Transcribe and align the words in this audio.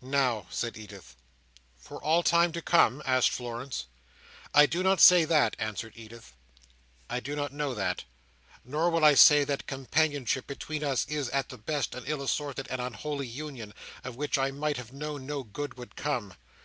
"Now," 0.00 0.46
said 0.48 0.76
Edith. 0.76 1.16
"For 1.76 2.00
all 2.00 2.22
time 2.22 2.52
to 2.52 2.62
come?" 2.62 3.02
asked 3.04 3.30
Florence. 3.30 3.86
"I 4.54 4.64
do 4.64 4.80
not 4.84 5.00
say 5.00 5.24
that," 5.24 5.56
answered 5.58 5.94
Edith. 5.96 6.34
"I 7.10 7.18
do 7.18 7.34
not 7.34 7.52
know 7.52 7.74
that. 7.74 8.04
Nor 8.64 8.90
will 8.90 9.04
I 9.04 9.14
say 9.14 9.42
that 9.42 9.66
companionship 9.66 10.46
between 10.46 10.84
us 10.84 11.04
is, 11.08 11.28
at 11.30 11.48
the 11.48 11.58
best, 11.58 11.96
an 11.96 12.04
ill 12.06 12.22
assorted 12.22 12.68
and 12.68 12.80
unholy 12.80 13.26
union, 13.26 13.74
of 14.04 14.14
which 14.14 14.38
I 14.38 14.52
might 14.52 14.76
have 14.76 14.92
known 14.92 15.26
no 15.26 15.42
good 15.42 15.74
could 15.74 15.96
come. 15.96 16.34